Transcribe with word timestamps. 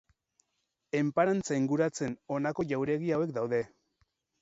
Enparantza 1.01 1.59
inguratzen 1.65 2.17
honako 2.37 2.69
jauregi 2.75 3.17
hauek 3.19 3.39
daude. 3.41 3.65